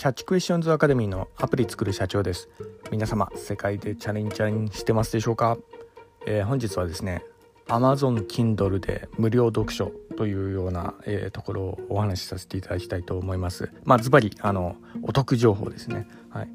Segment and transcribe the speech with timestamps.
[0.00, 2.48] キャッチクエスチョンズアカデミーのアプリ作る社長です。
[2.90, 5.58] 皆様世界でチャレンジャーしてますでしょうか、
[6.24, 7.22] えー、本日はですね
[7.68, 13.70] Amazon Kindle で無料読書というような、えー、ところをお話しさせていただきたいと思います。
[13.84, 16.08] まあズバリあのお得情報ですね。
[16.30, 16.48] はい。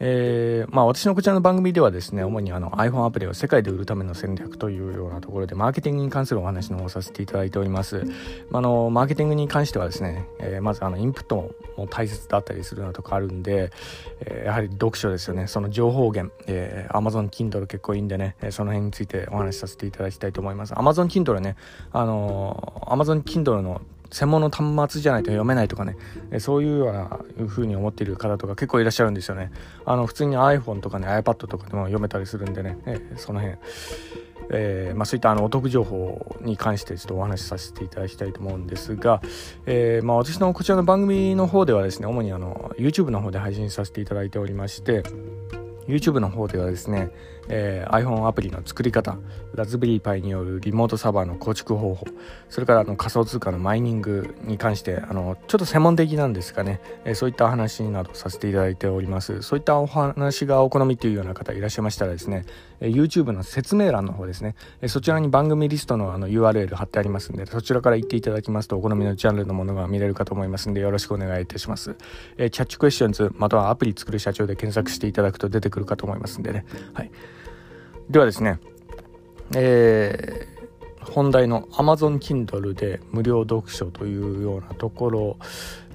[0.00, 8.04] えー、まあ私のこちらの番組ではですね、主にあの iPhone アプリを世界で売るための戦略というようなところで、マーケティングに関するお話の方をさせていただいております。
[8.52, 13.72] あの、マーケティングに関してはですね、えー、まずあのインプットも大切だったりするようなとこあるんで、
[14.20, 20.74] えー、やはり読書ですよね、その情報源、えー、Amazon Kindle 結構いいんでね、その辺についてお話しさせていただきたいと思います。
[20.74, 21.56] Amazon Kindle ね、
[21.92, 23.80] あの、Amazon Kindle の
[24.10, 25.96] 専門の端末じゃないと読めないとかね、
[26.30, 29.50] えそういうような風に思っている方とか結構いらっしゃるんですよね。
[29.84, 33.58] あの普通に iPhone とかね iPad とかでも読めたりするんでね、えその辺、
[34.50, 39.20] えー、まあ、そういったあのお得情報に関してちょっとお話しさせていただきたいと思うんですが、
[39.66, 45.02] えー、まあ、私のこちらの番組の方ではですね主にあの YouTube の方で配信させていただいておりまして。
[45.88, 47.10] YouTube の方ではですね、
[47.48, 49.16] えー、iPhone アプリの作り方
[49.54, 52.06] ラズベリーパイによるリモートサーバーの構築方法
[52.48, 59.42] それからあの仮想通貨のマイニングに関してあのちょっと専門的なんですかね、えー、そういった話などさせていただいております。
[59.42, 62.44] そういったお話がお好みというような方いらっしゃいましたらですね、
[62.80, 71.96] YouTube の説明欄の方ですね、え、そちらに番組リストのあの URL 貼ってありますんでそちらから行っていただきますとお好みのジャンルのものが見れるかと思いますんでよろしくお願いいたします、
[72.36, 76.64] え、キャッチクエスチョンズまたはアプリ作る社長で検索していただくと出てくるかと思いますんでね。
[76.94, 77.10] はい。
[78.10, 78.58] ではですね、
[79.54, 85.36] えー、本題の Amazon Kindle で無料読書というようなところ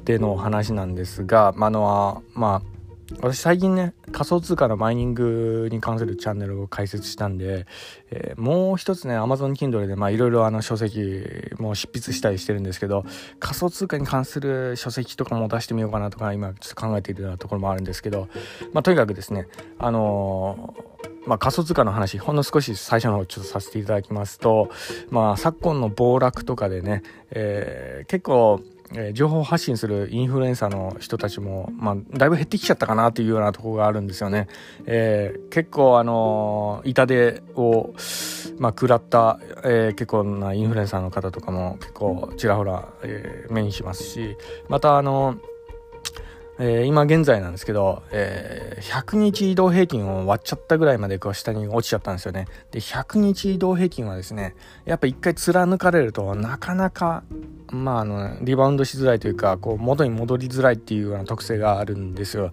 [0.05, 2.72] での話なんですが、まあのまあ
[3.19, 7.65] 私最近ね仮想通貨のマイニングに関するチャンネルを開設したんで、
[8.11, 11.21] えー、もう一つね Amazon Kindle でいろいろ書籍
[11.57, 13.05] も執筆したりしてるんですけど
[13.39, 18.27] 仮想通貨に関する書籍とかも出してみようかなとか今ちょっと考えているようなところもあるんですけど、
[18.73, 19.47] まあ、とにかくですね
[19.79, 20.93] あのー
[21.25, 24.69] まあ、仮想通貨の話ほんの少し最初の方ちょっとさせていただきますと、
[25.09, 28.59] まあ、昨今の暴落とかでね、えー、結構
[28.95, 34.47] えー、情報発信するインフルエンサーの人たちも、まあ、だいぶ減ってきちゃったかなというようなところがあるんですよね。
[34.85, 37.93] えー、結構、あのー、痛手を、
[38.59, 44.37] まあ、食らった、えー、結構なインフルエンサーの方とかも結構ちらほら、えー、目にしますし、
[44.69, 45.52] また、あのー
[46.59, 52.47] えー、今現在なんですけど、えー、100日移動平均を割っちゃったぐらいまでこう下に落ちちゃったんですよね。
[52.71, 54.55] で、100日移動平均はですね、
[54.85, 57.23] やっぱ一回貫かれるとなかなか、
[57.71, 62.51] まあ、あの、リバウンドしづらいというか、こう、元に戻りづらいっていうような特性があるんですよ。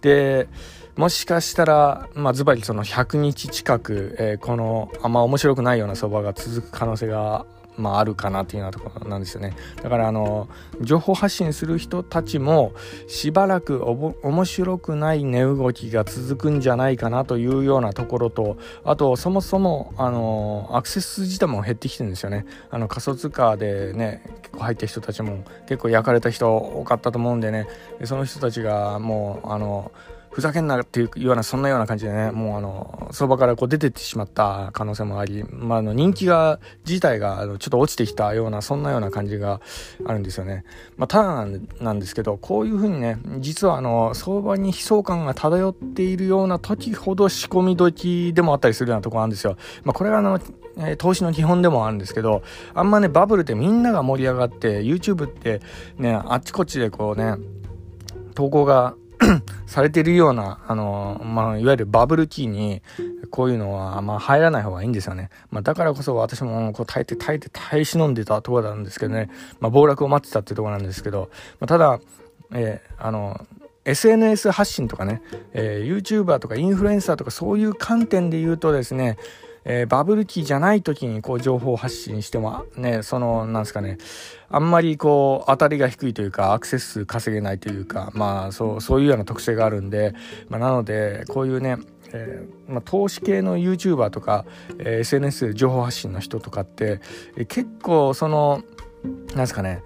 [0.00, 0.48] で、
[0.96, 9.56] もしかしたら、まあ、ズバリその100日近く、えー、このあんま面白くないような相場が続く可能性がまあ、あるかなっていうようなところなんですよね。
[9.82, 10.48] だからあの
[10.80, 12.72] 情報発信する人たちも
[13.08, 22.46] しばらくおぼ面白くない値動きが続くんじゃないかなというようなところとあとそもそもあのアクセス自体も減ってきてるんですよね。
[22.70, 27.66] あの仮想通貨でね結構入った人たちも結構焼かれた人多かったと思うんでね。
[28.04, 29.92] その人たちがもうあの
[30.30, 39.60] ふざけんなっていうようなそんなような感じでねもうあの相場からこう出てってしまった可能性もあり、まあ、あの人気が自体があのちょっと落ちてきたようなそんなような感じが
[40.04, 40.64] あるんですよね、
[40.96, 41.46] まあ、ただ
[41.80, 50.40] なんですけどこういうふうにね実はあの相場に悲壮感が漂っているような時ほど仕込み時でもあったりするようなところあるんですよ、まあ、これがあの
[50.78, 52.42] え投資の基本でもあるんですけど
[52.74, 55.60] あんまねバブルってみんなが盛り上がって YouTube って
[55.98, 57.34] ねあっちこっちでこうね
[58.34, 58.94] 投稿が
[59.70, 62.82] されてるような、あの、まあ、いわゆるバブルキーに、
[63.30, 65.30] こういうのは、まあ、入らない方がいいんですよね。
[65.52, 69.30] まあ、だからこそ私も、こう、耐えて耐えて耐え忍んでたところなんですけどね、
[69.60, 71.30] まあ、暴落を待ってたっていうところなんですけど、
[71.60, 72.00] まあ、ただ、
[72.52, 73.46] えー、あの、
[73.84, 75.22] SNS 発信とかね、
[75.52, 79.18] えー、YouTuber とかインフルエンサーとかそういう観点で言うとですね、
[79.64, 83.98] えー、バブル期じゃない時にこう情報発信してもねそのなんですかね。
[84.48, 90.14] あんまりこう当たりが低いというかアクセス数稼げないというかまあそうそういうような特性があるんで、
[90.48, 91.76] まあ、なのでこういうね
[92.12, 94.44] えー、まあ、投資系の YouTuber とか、
[94.78, 97.00] えー、SNS で情報発信の人とかって、
[97.36, 98.64] えー、結構その
[99.04, 99.82] なんですかね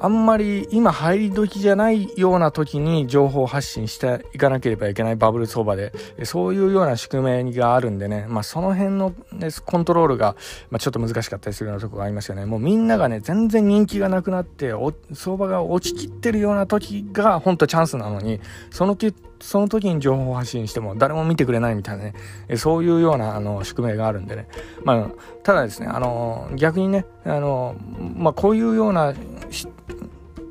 [0.00, 5.92] あんまり今入り時じゃないような時に情報発信していかなければいけないバブル相場で、
[6.24, 10.36] そういうような仕組みがあるんでね、まあその辺の、ね、コントロールが、
[10.70, 12.44] まあ、ちょっと難しかったりするようなとこがありますよね。
[12.46, 14.72] もうみんながね、全然人気がなくなって、
[15.12, 18.40] 相場が落ちきってるような時が本当チャンスなのに、
[18.70, 18.96] その
[19.40, 22.14] その時に情報発信しても誰も見てくれないみたいなね、
[22.56, 24.48] そういうようなあの宿命があるんでね。
[24.84, 25.08] まあ、
[25.42, 27.76] ただですね、あの、逆にね、あの、
[28.16, 29.12] まあ、こういうような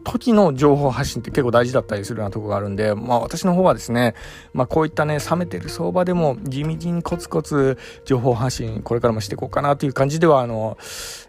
[0.04, 4.16] 時の情報発信って結構大事だったりするようなところがあるんで、まあ私の方はですね、
[4.54, 10.78] まあこういったね、冷めてる相場でも地道にコツコツ情報発信、これからもしていこうかなという感じでは、あの、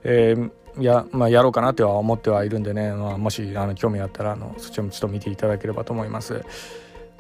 [0.03, 0.51] えー
[0.81, 6.43] や,、まあ、やろうかなとは思ってはいるんでね、まあ、もしあの興味あったらあのそちらもちょっと見ていただければと思います。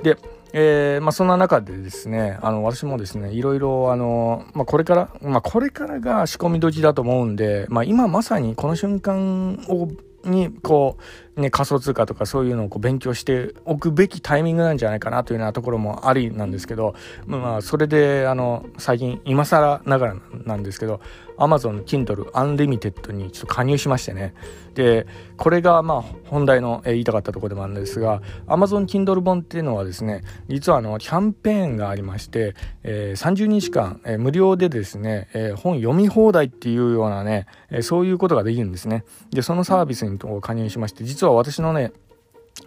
[0.02, 0.18] で、
[0.52, 9.88] えーまあ、そんな中でですねあの私もですねいろいろあの、まあ、これから、まあ、これからが仕込み時だと思うんで、まあ、今まさにこの瞬間を
[10.24, 11.02] にこう、
[11.36, 16.94] ね、仮想通貨とかそういうのをこう勉強しておくべきタイミングなんじゃないかなというようなところもありなんですけど、
[17.26, 21.00] まあ、それであの最近今更ながらなんですけど
[21.38, 24.34] Amazon Kindle Unlimited にちょっと加入しましてね。
[24.74, 39.04] でこれがまあ本題の、言いたかったところでもあるんですが Amazon Kindle 本っていうのはですね実はあのキャンペーンがありまして、えー、30日間、えー、無料でですね、えー、本読み放題っていうようなね、えー、そういうことができるんですね。
[39.30, 41.92] でそのサービスに加入しまして実は実は私のね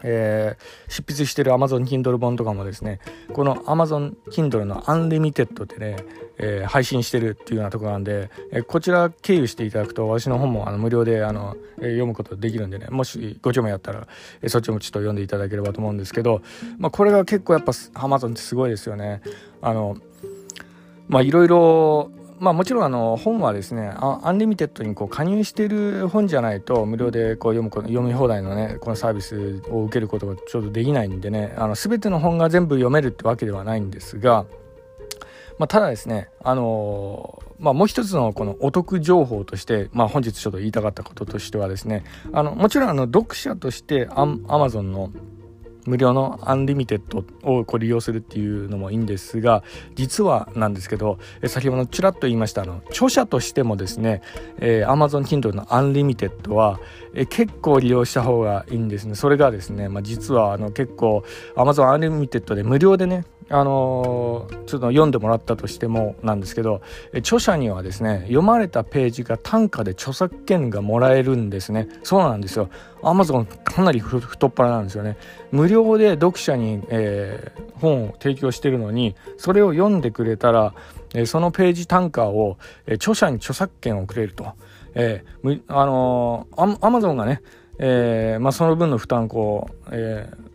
[0.04, 3.00] えー、執筆してる Amazon Kindle 本とかもですね
[3.32, 6.04] この Amazon Kindle の Unlimited でね、
[6.38, 14.08] えー、配信してるっていうようなとこなんで、えー、こちら経由していただくと私の本もあの無料であの、え、読むことできるんでねもしご興味あったら、
[14.42, 16.42] え、そっちもちょっと読んでいただければと思うんですけど、
[16.80, 19.22] まあ、これが結構やっぱ Amazon ってすごいですよね。
[19.62, 19.98] あの
[21.08, 34.46] まあいろいろまあもちろんあの本はですねアンリミテッドにこう加入している本じゃないと無料でこう読む読み放題のねこのサービスを受けることがちょうどできないんでねあの全ての本が全部読めるってわけではないんですが、
[35.58, 45.12] まあ、ただですねあのまあ、もう一つのこのお得情報として、まあ、本日ちょっと言いたかったこととしてはですねあのもちろんあの読者としてアマゾンの
[45.88, 49.64] 無料のアンリミテッドをこう利用するっていうのもいいんですが
[49.96, 51.18] 実はなんですけど
[51.48, 54.22] 先ほどちらっと言いましたあの著者としてもですね、
[54.58, 56.80] えー、Amazon Kindle のアンリミテッドは、
[57.14, 59.16] えー、結構利用した方がいいんですね。
[59.16, 61.24] それがですね、まあ、実はあの結構
[61.56, 66.82] Amazon アンリミテッドで無料でねあの、ちょっと読んでもらったとしてもなんですけど
[67.14, 71.88] 著者にはですね読まれたページが単価で著作権がもらえるんですね。
[72.04, 72.70] そうなんですよ。
[73.04, 75.18] アマゾンかなり太っ腹なんですよね。
[75.52, 80.74] 無料で読者に、えー、本を提供してるのにそれを読んでくれたら、
[81.14, 84.54] えー、そのページ単価を、えー、著者に著作権をくれると、
[84.94, 87.42] えーあのー、アマゾンがね、
[87.80, 90.47] えーまあ、その分の負担こう、えー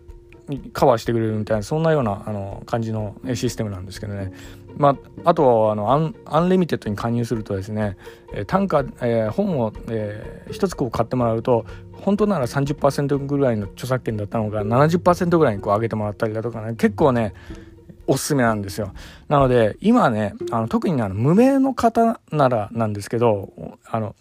[0.73, 4.33] カバーしてくれるみたいなそんなようなあの感じのシステムなんですけどね、
[4.77, 7.97] まあ、あとはあのアンアンリミテッドに加入するとですね、
[8.33, 17.35] え単価、えー、本を、えー、一つこう買ってもらうと本当なら30%ぐらいの著作権だったのが70%ぐらいにこう上げてもらったりだとかね結構ね
[18.07, 18.93] おすすめなんですよ。
[19.29, 23.53] なので今ねあの特にあの無名の方ならなんですけど
[23.87, 24.17] あの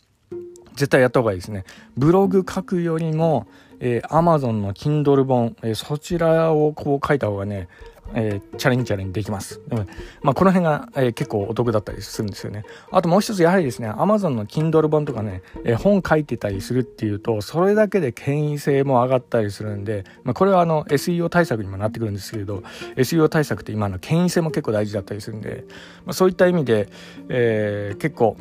[0.75, 1.65] 絶対やった方がいいですね。
[1.97, 3.47] ブログ書くよりも
[3.81, 7.67] えー、Amazon の Kindle 本、えー、そちらをこう書いた方がね、
[8.13, 9.61] えー、チャレンジチャレンジできます。
[9.69, 9.77] うん、
[10.21, 12.63] まあ、この辺が、えー、結構お得だったりするんですよね。
[12.91, 22.63] あともう一つやはりですね、Amazon の Kindle 本とかね、えー、本書いてたりするっていうと、それだけで権威性も上がったりするんで、まあ、これはあの SEO 対策にもなってくるんですけれど、
[22.95, 25.65] SEO 対策って今の権威性も結構大事だったりするんで、
[26.05, 26.89] まあ、そういった意味で、
[27.29, 28.37] え、結構、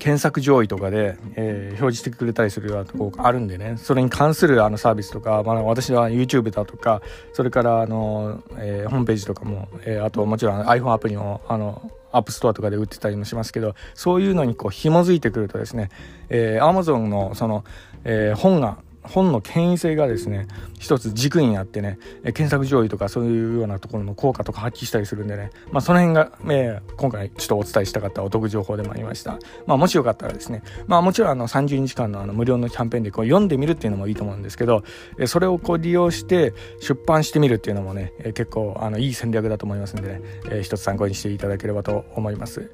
[0.00, 3.76] 検索上位とかで、えー、表示してくれたりするようなとこがあるんでね。
[3.76, 7.02] それに関するあのサービスとか、まあ、私は YouTube だとか
[7.34, 15.90] それからあの、えー、ホームページとかも、えー、あともちろん iPhone アプリもあの App Store とかで売ってたりもしますけどそういうのにこう紐づいてくるとですね、
[16.30, 17.64] えー、Amazon のその、
[18.04, 20.46] えー、本が本の権威性がですね
[20.78, 34.84] 一つ軸になってね検索上位とかそういうようなところの効果とか発揮したりするんでね、まあ、その辺が、えー、今回ちょっとお伝えしたかったお得情報でもありました、まあ、もしよかったらですね、まあ、もちろんあの30日間のあの無料のキャンペーンでこう読んでみるっていうのもいいと思うんですけど
[35.26, 42.70] それをこう利用して出版してみるっていうのもね結構あのいい戦略だと思いますんでね、一つ参考にしていただければと思います。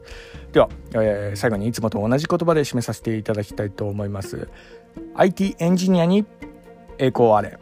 [0.52, 4.49] では、えー、最後にいつもと同じ言葉で締めさせていただきたいと思います。
[5.15, 6.26] IT エンジニアに
[6.99, 7.59] 栄光あれ。